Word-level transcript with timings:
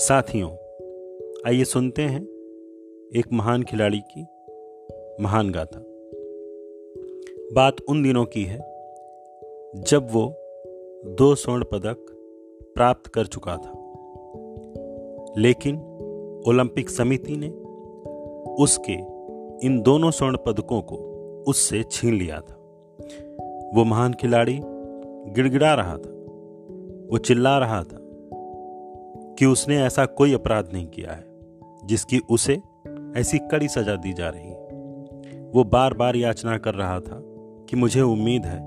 साथियों, 0.00 0.50
आइए 1.46 1.64
सुनते 1.64 2.02
हैं 2.02 2.22
एक 3.16 3.22
महान 3.32 3.62
खिलाड़ी 3.62 4.00
की 4.00 4.22
महान 5.22 5.50
गाथा। 5.50 5.80
बात 7.54 7.76
उन 7.88 8.02
दिनों 8.02 8.24
की 8.24 8.44
है 8.44 8.58
जब 9.82 10.08
वो 10.12 10.34
दो 11.10 11.34
स्वर्ण 11.34 11.64
पदक 11.64 11.96
प्राप्त 12.74 13.06
कर 13.06 13.26
चुका 13.26 13.56
था। 13.56 13.72
लेकिन 15.38 15.76
ओलंपिक 16.46 16.90
समिति 16.90 17.36
ने 17.36 17.48
उसके 18.62 18.94
इन 19.66 19.82
दोनों 19.82 20.10
स्वर्ण 20.10 20.36
पदकों 20.46 20.82
को 20.82 20.96
उससे 21.48 21.82
छीन 21.82 22.14
लिया 22.14 22.40
था। 22.40 22.54
वो 23.74 23.84
महान 23.84 24.12
खिलाड़ी 24.12 24.60
गिड़गिड़ा 25.32 25.74
रहा 25.74 25.96
था, 25.96 26.10
वो 27.12 27.18
चिल्ला 27.18 27.58
रहा 27.58 27.82
था 27.82 28.07
कि 29.38 29.46
उसने 29.46 29.82
ऐसा 29.82 30.06
कोई 30.06 30.34
अपराध 30.34 30.68
नहीं 30.72 30.86
किया 30.86 31.12
है, 31.12 31.24
जिसकी 31.84 32.18
उसे 32.18 32.62
ऐसी 33.16 33.38
कड़ी 33.38 33.68
सजा 33.68 33.96
दी 33.96 34.12
जा 34.12 34.28
रही 34.28 34.50
वो 35.50 35.64
बार 35.64 35.94
बार 35.94 36.16
याचना 36.16 36.58
कर 36.58 36.74
रहा 36.74 37.00
था 37.00 37.20
कि 37.68 37.76
मुझे 37.76 38.00
उम्मीद 38.00 38.46
है, 38.46 38.58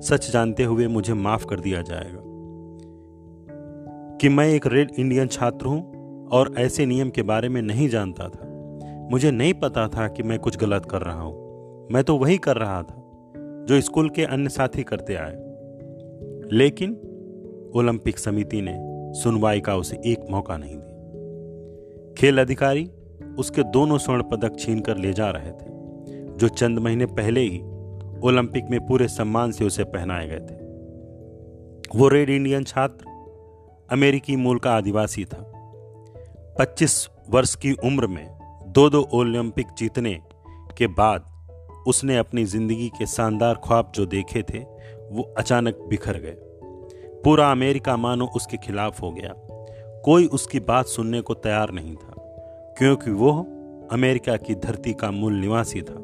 सच 0.00 0.30
जानते 0.30 0.64
हुए 0.64 0.86
मुझे 0.86 1.14
माफ़ 1.14 1.46
कर 1.46 1.60
दिया 1.60 1.82
जाएगा, 1.82 2.20
कि 4.20 4.28
मैं 4.28 4.48
एक 4.48 4.66
रेड 4.66 4.90
इंडियन 4.98 5.26
छात्र 5.26 5.66
हूँ 5.66 6.28
और 6.28 6.54
ऐसे 6.58 6.86
नियम 6.86 7.10
के 7.10 7.22
बारे 7.22 7.48
में 7.48 7.62
नहीं 7.62 7.88
जानता 7.88 8.28
था। 8.28 8.48
मुझे 9.10 9.30
नहीं 9.30 9.54
पता 9.54 9.88
था 9.88 10.08
कि 10.08 10.22
मैं 10.22 10.38
कुछ 10.38 10.56
गलत 10.56 10.86
कर 10.86 11.02
रहा 11.02 11.20
हूँ। 11.20 11.34
मैं 11.92 12.04
तो 12.04 12.16
वही 12.16 12.38
कर 12.38 12.56
रहा 12.56 12.82
था, 12.82 13.10
जो 13.68 13.80
स्कूल 13.80 14.10
के 14.10 14.24
अन्य 14.24 14.48
साथी 14.48 14.82
करते 14.82 15.14
आए। 15.14 15.34
लेकिन 16.52 16.90
ओलंपिक 17.76 18.18
समिति 18.18 18.62
ने 18.62 18.93
सुनवाई 19.14 19.60
का 19.60 19.76
उसे 19.76 19.96
एक 20.06 20.26
मौका 20.30 20.56
नहीं 20.56 20.76
दिया। 20.76 22.14
खेल 22.18 22.40
अधिकारी 22.40 22.90
उसके 23.38 23.62
दोनों 23.62 23.98
स्वर्ण 23.98 24.22
पदक 24.22 24.58
छीन 24.58 24.80
कर 24.80 24.96
ले 24.96 25.12
जा 25.12 25.30
रहे 25.30 25.50
थे, 25.50 25.72
जो 26.36 26.48
चंद 26.48 26.78
महीने 26.78 27.06
पहले 27.06 27.40
ही 27.40 27.58
ओलंपिक 28.20 28.64
में 28.70 28.86
पूरे 28.86 29.08
सम्मान 29.08 29.52
से 29.52 29.64
उसे 29.64 29.84
पहनाए 29.84 30.28
गए 30.28 30.40
थे। 30.40 31.98
वो 31.98 32.08
रेड 32.08 32.30
इंडियन 32.30 32.64
छात्र, 32.64 33.06
अमेरिकी 33.92 34.36
मूल 34.36 34.58
का 34.58 34.76
आदिवासी 34.76 35.24
था। 35.24 35.50
25 36.58 37.08
वर्ष 37.30 37.54
की 37.54 37.72
उम्र 37.72 38.06
में 38.06 38.38
दो 38.66 38.90
दो 38.90 39.08
ओलंपिक 39.12 39.66
जीतने 39.78 40.18
के 40.78 40.86
बाद 40.86 41.24
उसने 41.86 42.16
अपनी 42.16 42.44
ज़िंदगी 42.44 42.88
के 42.88 43.06
शानदार 43.06 43.54
ख्वाब 43.54 43.92
जो 43.94 44.06
देखे 44.06 44.42
थे, 44.42 44.58
वो 45.10 45.34
अचानक 45.38 45.86
बिखर 45.88 46.18
गए। 46.18 46.36
पूरा 47.24 47.50
अमेरिका 47.52 47.96
मानो 47.96 48.26
उसके 48.26 48.56
खिलाफ 48.56 49.00
हो 49.02 49.10
गया। 49.10 49.32
कोई 50.04 50.26
उसकी 50.26 50.60
बात 50.60 50.86
सुनने 50.86 51.20
को 51.20 51.34
तैयार 51.34 51.70
नहीं 51.70 51.94
था, 51.94 52.14
क्योंकि 52.78 53.10
वो 53.10 53.30
अमेरिका 53.92 54.36
की 54.36 54.54
धरती 54.54 54.92
का 54.92 55.10
मूल 55.10 55.34
निवासी 55.34 55.82
था, 55.82 55.94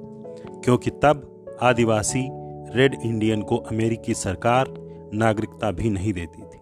क्योंकि 0.64 0.90
तब 0.90 1.58
आदिवासी 1.62 2.28
रेड 2.76 2.94
इंडियन 3.04 3.42
को 3.42 3.56
अमेरिकी 3.56 4.14
सरकार 4.14 4.74
नागरिकता 5.14 5.70
भी 5.70 5.90
नहीं 5.90 6.12
देती 6.12 6.42
थी। 6.42 6.58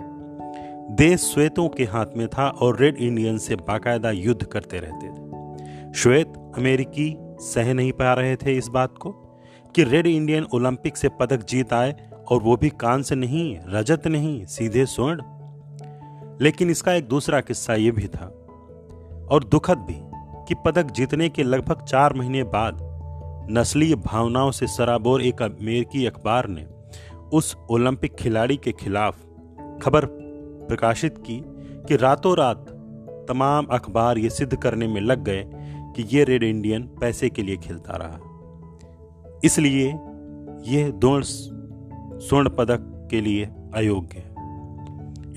देश 0.97 1.20
श्वेतों 1.25 1.69
के 1.69 1.84
हाथ 1.84 2.17
में 2.17 2.27
था 2.28 2.48
और 2.48 2.78
रेड 2.78 2.97
इंडियन 2.97 3.39
से 3.39 3.56
बाकायदा 3.56 4.11
युद्ध 4.11 4.45
करते 4.45 4.78
रहते 4.78 5.09
थे। 5.09 5.93
श्वेत 5.93 6.33
अमेरिकी 6.56 7.17
सह 7.41 7.72
नहीं 7.75 7.93
पा 7.93 8.12
रहे 8.15 8.37
थे 8.37 8.53
इस 8.53 8.69
बात 8.69 8.98
को। 8.98 9.11
कि 9.74 9.84
रेड 9.84 10.06
इंडियन 10.06 10.47
ओलंपिक 10.55 10.97
से 10.97 11.08
पदक 11.08 11.44
जीत 11.44 11.72
आए 11.72 12.11
और 12.28 12.41
वो 12.41 12.56
भी 12.56 12.72
से 12.84 13.14
नहीं, 13.14 13.58
रजत 13.69 14.06
नहीं, 14.06 14.44
सीधे 14.44 14.86
स्वर्ण। 14.86 15.22
लेकिन 16.41 16.70
इसका 16.70 16.92
एक 16.92 17.08
दूसरा 17.08 17.41
किस्सा 17.41 17.75
ये 17.75 17.91
भी 17.91 18.06
था, 18.06 18.27
और 19.30 19.44
दुखद 19.44 19.78
भी, 19.78 19.97
कि 20.48 20.54
पदक 20.66 20.91
जीतने 20.91 21.28
के 21.28 21.43
लगभग 21.43 21.82
चार 21.82 22.15
महीने 22.15 22.43
बाद 22.43 22.78
नस्लीय 23.50 23.94
भावनाओं 23.94 24.50
से 24.50 24.66
सराबोर 24.66 25.22
एक 25.22 25.43
अमेरिकी 25.43 26.06
अखबार 26.06 26.48
ने 26.48 26.66
उस 27.32 27.56
ओलंपिक 27.70 28.14
खिलाड़ी 28.14 28.56
के 28.56 28.72
खिलाफ 28.72 29.16
खबर 29.82 30.04
प्रकाशित 30.69 31.19
की 31.19 31.44
कि 31.88 31.97
रातों 31.97 32.37
रात 32.37 32.66
तमाम 33.28 33.66
अखबार 33.66 34.19
ये 34.19 34.31
सिद्ध 34.31 34.56
करने 34.56 34.88
में 34.88 35.00
लग 35.00 35.25
गए 35.25 35.44
कि 35.97 36.16
ये 36.16 36.25
रेड 36.25 36.43
इंडियन 36.43 36.82
पैसे 36.82 37.31
के 37.31 37.43
लिए 37.43 37.56
खेलता 37.56 37.97
रहा। 37.97 38.28
इसलिए 39.44 39.87
यह 40.66 40.91
दो 40.91 41.21
स्वर्ण 41.22 42.49
पदक 42.49 43.09
के 43.10 43.21
लिए 43.21 43.44
अयोग्य 43.75 44.19
है। 44.19 44.28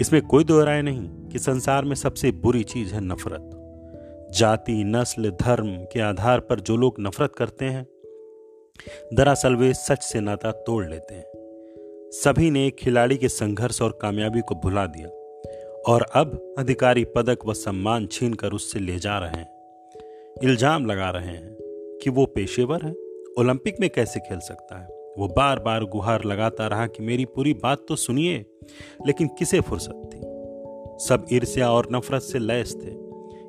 इसमें 0.02 0.22
कोई 0.22 0.44
दो 0.44 0.64
राय 0.64 0.82
नहीं 0.82 1.10
कि 1.28 1.40
संसार 1.40 1.86
में 1.86 1.96
सबसे 1.96 2.32
बुरी 2.32 2.64
चीज़ 2.64 2.94
है 2.94 3.02
नफरत। 3.02 3.50
जाति, 4.38 4.84
नस्ल, 4.84 5.30
धर्म 5.30 5.68
के 5.68 6.00
आधार 6.00 6.40
पर 6.40 6.60
जो 6.60 6.78
लोग 6.78 6.96
नफरत 7.00 7.36
करते 7.36 7.66
हैं, 7.66 7.88
दरअसल 9.14 9.56
वे 9.56 9.74
सच 9.74 10.04
से 10.04 10.20
नाता 10.20 10.52
तोड़ 10.52 10.90
लेते 10.90 11.16
हैं। 11.16 11.26
सभी 12.12 12.52
ने 12.52 12.70
खिलाड़ी 12.70 13.18
के 13.18 13.30
संघर्ष 13.30 13.82
और 13.82 14.00
कामयाबी 14.02 14.42
को 14.42 14.56
भुला 14.56 14.86
दिया 14.86 15.08
और 15.94 16.02
अब 16.02 16.56
अधिकारी 16.58 17.06
पदक 17.06 17.40
व 17.46 17.54
सम्मान 17.54 18.08
छीन 18.08 18.34
कर 18.34 18.52
उससे 18.52 18.80
ले 18.80 19.00
जा 19.00 19.18
रहे 19.18 19.30
हैं। 19.30 19.50
इल्ज़ाम 20.44 20.86
लगा 20.86 21.10
रहे 21.10 21.28
हैं 21.28 21.58
कि 22.04 22.10
वो 22.10 22.26
पेशेवर 22.26 22.86
है। 22.86 23.11
ओलंपिक 23.40 23.76
में 23.80 23.90
कैसे 23.90 24.20
खेल 24.20 24.40
सकता 24.40 24.82
है? 24.82 24.88
वो 25.18 25.28
बार 25.28 25.60
बार 25.60 25.84
गुहार 25.84 26.24
लगाता 26.24 26.68
रहा 26.68 26.88
कि 26.88 27.04
मेरी 27.04 27.26
पूरी 27.26 27.54
बात 27.54 27.86
तो 27.90 27.96
सुनिए, 27.96 28.46
लेकिन 29.08 29.28
किसे 29.28 29.62
फुर्सत 29.62 30.10
थी? 30.14 30.20
सब 31.06 31.26
ईर्ष्या 31.34 31.72
और 31.72 31.88
नफरत 31.92 32.22
से 32.22 32.40
लैस 32.40 32.76
थे। 32.76 32.90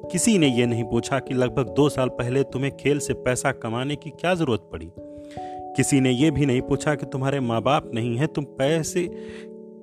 किसी 0.08 0.38
ने 0.38 0.46
यह 0.46 0.66
नहीं 0.66 0.84
पूछा 0.84 1.18
कि 1.18 1.34
लगभग 1.34 1.68
दो 1.68 1.88
साल 1.88 2.08
पहले 2.08 2.42
तुम्हें 2.42 2.76
खेल 2.76 2.98
से 2.98 3.14
पैसा 3.14 3.52
कमाने 3.52 3.96
की 3.96 4.10
क्या 4.10 4.34
ज़रूरत 4.34 4.68
पड़ी? 4.72 4.92
किसी 5.76 6.00
ने 6.00 6.10
यह 6.10 6.30
भी 6.30 6.46
नहीं 6.46 6.62
पूछा 6.62 6.94
कि 6.94 7.06
तुम्हारे 7.06 7.40
माँ 7.40 7.62
बाप 7.62 7.90
नहीं 7.94 8.16
है, 8.16 8.26
तुम 8.26 8.44
पैसे 8.44 9.08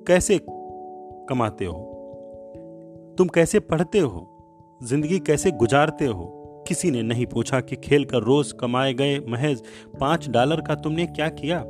कैसे 0.06 0.40
कमाते 1.28 1.64
हो? 1.64 1.96
तुम 3.18 3.28
कैसे 3.28 3.60
पढ़ते 3.60 3.98
हो? 3.98 4.26
ज़िंदगी 4.82 5.18
कैसे 5.18 5.50
गुजारते 5.50 6.06
हो? 6.06 6.36
किसी 6.70 6.90
ने 6.90 7.02
नहीं 7.02 7.26
पूछा 7.26 7.60
कि 7.60 7.76
खेल 7.76 8.04
कर 8.04 8.18
रोज 8.18 8.52
कमाए 8.52 8.94
गए 8.94 9.18
महज 9.18 9.62
पाँच 10.00 10.28
डॉलर 10.28 10.60
का 10.60 10.74
तुमने 10.74 11.06
क्या 11.06 11.28
किया? 11.28 11.64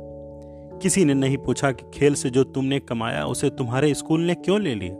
किसी 0.77 1.05
ने 1.05 1.13
नहीं 1.13 1.37
पूछा 1.37 1.71
कि 1.71 1.99
खेल 1.99 2.13
से 2.13 2.29
जो 2.29 2.43
तुमने 2.43 2.79
कमाया, 2.79 3.25
उसे 3.25 3.49
तुम्हारे 3.49 3.93
स्कूल 3.93 4.21
ने 4.21 4.35
क्यों 4.35 4.61
ले 4.61 4.75
लिया? 4.75 4.93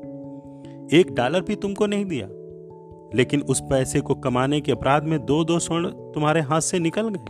एक 0.99 1.11
डॉलर 1.11 1.41
भी 1.41 1.55
तुमको 1.55 1.85
नहीं 1.85 2.05
दिया। 2.05 2.27
लेकिन 3.17 3.41
उस 3.41 3.61
पैसे 3.61 4.01
को 4.01 4.15
कमाने 4.15 4.61
के 4.61 4.71
अपराध 4.71 5.03
में 5.03 5.25
दो 5.25 5.43
दो 5.43 5.59
स्वर्ण 5.59 5.87
तुम्हारे 5.89 6.41
हाथ 6.41 6.61
से 6.61 6.79
निकल 6.79 7.09
गए। 7.09 7.25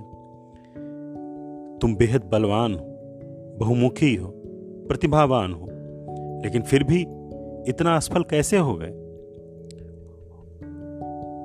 तुम 1.77 1.95
बेहद 1.95 2.23
बलवान 2.23 2.73
हो, 2.73 2.85
बहुमुखी 3.59 4.15
हो, 4.15 4.33
प्रतिभावान 4.87 5.53
हो, 5.53 5.67
लेकिन 6.43 6.61
फिर 6.61 6.83
भी 6.83 7.01
इतना 7.71 7.95
असफल 7.95 8.23
कैसे 8.23 8.57
हो 8.57 8.75
गए? 8.75 9.00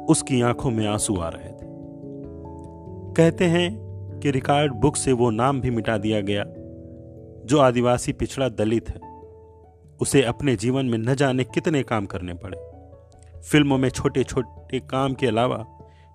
उसकी 0.08 0.40
आँखों 0.42 0.70
में 0.70 0.86
आँसू 0.86 1.16
आ 1.16 1.28
रहे 1.28 1.48
थे। 1.48 1.74
कहते 3.16 3.44
हैं 3.44 3.68
कि 4.22 4.30
रिकॉर्ड 4.30 4.72
बुक 4.72 4.96
से 4.96 5.12
वो 5.12 5.30
नाम 5.30 5.60
भी 5.60 5.70
मिटा 5.70 5.96
दिया 5.98 6.20
गया, 6.20 6.44
जो 7.46 7.58
आदिवासी 7.58 8.12
पिछड़ा 8.12 8.48
दलित 8.48 8.88
है। 8.88 9.00
उसे 10.00 10.22
अपने 10.22 10.56
जीवन 10.56 10.86
में 10.86 10.98
न 10.98 11.14
जाने 11.14 11.44
कितने 11.44 11.82
काम 11.82 12.06
करने 12.06 12.34
पड़े। 12.34 12.58
फ़िल्मों 13.40 13.78
में 13.78 13.88
छोटे 13.88 14.24
छोटे 14.24 14.80
काम 14.80 15.14
के 15.14 15.26
अलावा 15.26 15.64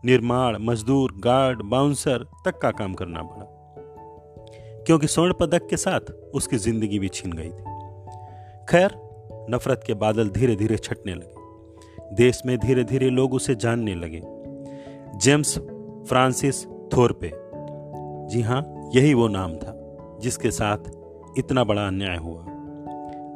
निर्माण, 0.03 0.57
मजदूर, 0.61 1.11
गार्ड, 1.19 1.61
बाउंसर 1.61 2.25
तक 2.45 2.57
का 2.57 2.71
काम 2.71 2.93
करना 2.93 3.21
पड़ा, 3.23 3.45
क्योंकि 4.85 5.07
स्वर्ण 5.07 5.33
पदक 5.33 5.67
के 5.69 5.77
साथ 5.77 6.11
उसकी 6.33 6.57
ज़िंदगी 6.57 6.99
भी 6.99 7.09
छीन 7.09 7.31
गई 7.31 7.49
थी। 7.49 7.63
खैर, 8.69 8.91
नफरत 9.49 9.83
के 9.87 9.93
बादल 9.93 10.29
धीरे 10.29 10.55
धीरे 10.55 10.77
छटने 10.77 11.13
लगे। 11.13 11.40
देश 12.13 12.41
में 12.45 12.57
धीरे 12.57 12.83
धीरे 12.83 13.09
लोग 13.09 13.33
उसे 13.33 13.55
जानने 13.55 13.95
लगे। 13.95 14.21
James 15.17 15.57
Francis 16.09 16.65
थोरपे। 16.93 17.31
जी 18.27 18.41
हाँ 18.41 18.61
यही 18.95 19.13
वो 19.13 19.27
नाम 19.27 19.53
था, 19.53 19.73
जिसके 20.21 20.51
साथ 20.51 20.91
इतना 21.37 21.63
बड़ा 21.63 21.87
अन्याय 21.87 22.17
हुआ। 22.17 22.41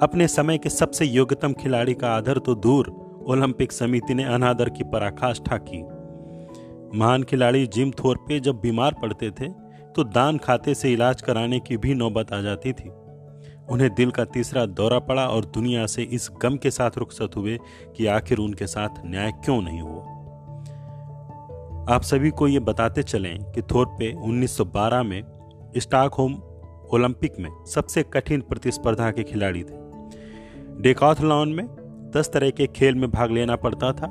अपने 0.01 0.27
समय 0.27 0.57
के 0.57 0.69
सबसे 0.69 1.05
योग्यतम 1.05 1.53
खिलाड़ी 1.53 1.93
का 1.93 2.09
आदर 2.09 2.37
तो 2.37 2.55
दूर 2.55 2.89
ओलंपिक 3.27 3.71
समिति 3.71 4.13
ने 4.13 4.23
अनादर 4.23 4.69
की 4.69 4.83
पराकाष्ठा 4.83 5.57
की। 5.57 5.81
महान 6.99 7.23
खिलाड़ी 7.23 7.65
जिम 7.67 7.91
थोरपे 7.91 8.39
जब 8.39 8.59
बीमार 8.59 8.95
पड़ते 9.01 9.31
थे 9.31 9.47
तो 9.95 10.03
दान 10.03 10.37
खाते 10.37 10.73
से 10.73 10.91
इलाज 10.93 11.21
कराने 11.21 11.59
की 11.59 11.77
भी 11.77 11.93
नौबत 11.93 12.33
आ 12.33 12.41
जाती 12.41 12.73
थी। 12.73 12.89
उन्हें 13.69 13.95
दिल 13.95 14.11
का 14.11 14.25
तीसरा 14.25 14.65
दौरा 14.65 14.99
पड़ा 14.99 15.27
और 15.27 15.45
दुनिया 15.45 15.85
से 15.85 16.03
इस 16.03 16.29
गम 16.41 16.57
के 16.57 16.71
साथ 16.71 16.91
रुखसत 16.97 17.29
हुए 17.35 17.59
कि 17.97 18.05
आखिर 18.05 18.37
उनके 18.37 18.67
साथ 18.67 18.89
न्याय 19.05 19.31
क्यों 19.31 19.61
नहीं 19.61 19.81
हुआ। 19.81 20.03
आप 21.95 22.01
सभी 22.01 22.29
को 22.29 22.47
ये 22.47 22.59
बताते 22.59 23.03
चलें 23.03 23.43
कि 23.43 23.61
थोरपे 23.61 24.13
1912 24.13 25.03
में 25.03 25.23
स्टॉकहोम 25.77 26.33
ओलंपिक 26.93 27.33
में 27.39 27.65
सबसे 27.65 28.03
कठिन 28.03 28.41
प्रतिस्पर्धा 28.41 29.11
के 29.11 29.23
खिलाड़ी 29.23 29.63
थे। 29.63 29.85
डेकाथलॉन 30.81 31.49
में 31.49 31.65
दस 32.15 32.31
तरह 32.33 32.49
के 32.49 32.67
खेल 32.67 32.95
में 32.95 33.11
भाग 33.11 33.31
लेना 33.31 33.55
पड़ता 33.55 33.91
था 33.91 34.07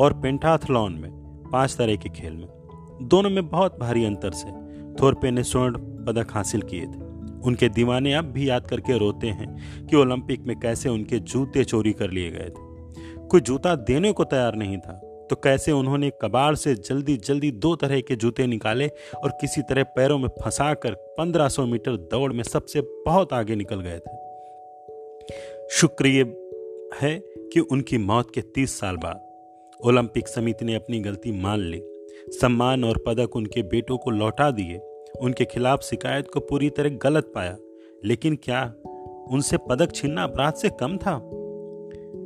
और 0.00 0.12
पेंटाथलॉन 0.12 0.92
में 0.92 1.10
पाँच 1.52 1.76
तरह 1.76 1.96
के 1.96 2.08
खेल 2.08 2.32
में। 2.32 2.48
दोनों 3.02 3.30
में 3.30 3.48
बहुत 3.48 3.78
भारी 3.80 4.04
अंतर 4.04 4.30
से 4.30 4.48
थोरपे 4.94 5.30
ने 5.30 5.42
स्वर्ण 5.42 5.74
पदक 6.04 6.26
हासिल 6.30 6.62
किए 6.62 6.86
थे। 6.86 7.01
उनके 7.44 7.68
दीवाने 7.68 8.14
अब 8.14 8.24
भी 8.24 8.48
याद 8.48 8.66
करके 8.66 8.98
रोते 8.98 9.26
हैं 9.26 9.86
कि 9.86 9.96
ओलंपिक 9.96 10.40
में 10.40 10.58
कैसे 10.60 10.88
उनके 10.88 11.18
जूते 11.18 11.64
चोरी 11.64 11.92
कर 11.92 12.10
लिए 12.10 12.30
गए 12.30 12.50
थे। 12.50 12.70
कोई 13.26 13.40
जूता 13.40 13.74
देने 13.76 14.12
को 14.12 14.24
तैयार 14.24 14.54
नहीं 14.54 14.78
था 14.78 15.00
तो 15.30 15.36
कैसे 15.36 15.72
उन्होंने 15.72 16.10
कबाड़ 16.22 16.54
से 16.54 16.74
जल्दी 16.74 17.16
जल्दी 17.16 17.50
दो 17.50 17.76
तरह 17.76 18.00
के 18.00 18.16
जूते 18.16 18.46
निकाले 18.46 18.88
और 19.24 19.30
किसी 19.40 19.62
तरह 19.62 19.82
पैरों 19.82 20.18
में 20.18 20.28
फंसा 20.28 20.74
कर 20.74 20.92
1500 21.18 21.66
मीटर 21.66 21.96
दौड़ 21.96 22.32
में 22.32 22.42
सबसे 22.44 22.80
बहुत 22.80 23.32
आगे 23.32 23.56
निकल 23.56 23.80
गए 23.80 23.98
थे। 23.98 24.16
शुक्रिय 25.70 26.20
है 27.00 27.18
कि 27.52 27.60
उनकी 27.60 27.98
मौत 27.98 28.30
के 28.34 28.40
30 28.40 28.78
साल 28.80 28.96
बाद 28.96 29.20
ओलंपिक 29.86 30.28
समिति 30.28 30.64
ने 30.64 30.74
अपनी 30.74 31.00
गलती 31.00 31.32
मान 31.32 31.60
ली। 31.60 31.82
सम्मान 32.28 32.84
और 32.84 33.04
पदक 33.06 33.36
उनके 33.36 33.62
बेटों 33.62 33.98
को 33.98 34.10
लौटा 34.10 34.50
दिए। 34.50 34.80
उनके 35.20 35.44
खिलाफ 35.44 35.82
शिकायत 35.82 36.30
को 36.30 36.40
पूरी 36.40 36.70
तरह 36.70 36.88
गलत 36.88 37.32
पाया। 37.34 37.56
लेकिन 38.04 38.36
क्या 38.36 38.74
उनसे 39.30 39.56
पदक 39.56 39.92
छीनना 39.92 40.22
अपराध 40.22 40.54
से 40.54 40.68
कम 40.68 40.96
था? 40.96 41.18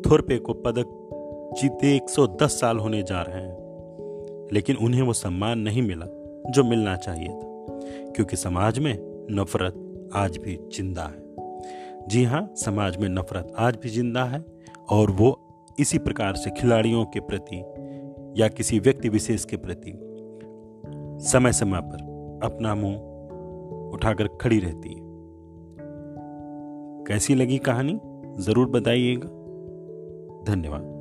थोरपे 0.06 0.38
को 0.38 0.52
पदक 0.52 1.02
जीते 1.60 1.96
110 1.96 2.60
साल 2.60 2.78
होने 2.78 3.02
जा 3.02 3.22
रहे 3.22 3.40
हैं। 3.40 3.66
लेकिन 4.52 4.76
उन्हें 4.76 5.02
वो 5.02 5.12
सम्मान 5.12 5.58
नहीं 5.58 5.82
मिला 5.82 6.06
जो 6.50 6.64
मिलना 6.64 6.96
चाहिए 6.96 7.28
था, 7.28 7.70
क्योंकि 8.16 8.36
समाज 8.36 8.78
में 8.78 9.26
नफरत 9.30 10.08
आज 10.14 10.36
भी 10.36 10.58
ज़िंदा 10.76 11.02
है। 11.02 11.26
जी 12.08 12.24
हाँ 12.24 12.54
समाज 12.56 12.96
में 12.96 13.08
नफरत 13.08 13.52
आज 13.58 13.76
भी 13.82 13.88
ज़िंदा 13.88 14.24
है 14.24 14.44
और 14.90 15.10
वो 15.10 15.42
इसी 15.80 15.98
प्रकार 15.98 16.36
से 16.36 16.50
खिलाड़ियों 16.50 17.04
के 17.04 17.20
प्रति 17.20 17.64
या 18.42 18.48
किसी 18.48 18.78
व्यक्ति 18.78 19.08
विशेष 19.08 19.44
के 19.44 19.56
प्रति 19.56 19.98
समय 21.28 21.52
समय 21.52 21.80
पर 21.80 22.15
अपना 22.46 22.74
मुँह 22.74 23.92
उठाकर 23.94 24.28
खड़ी 24.28 24.58
रहती 24.60 24.88
है। 24.88 25.06
कैसी 27.08 27.34
लगी 27.34 27.58
कहानी? 27.58 28.00
ज़रूर 28.38 28.68
बताइएगा। 28.68 29.28
धन्यवाद। 30.52 30.95